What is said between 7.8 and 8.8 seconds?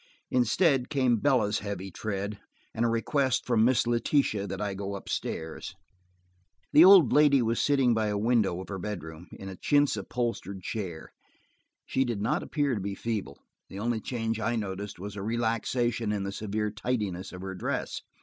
by a window of her